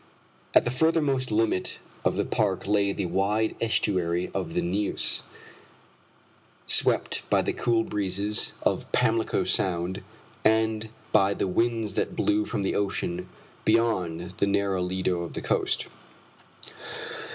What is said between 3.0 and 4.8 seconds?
wide estuary of the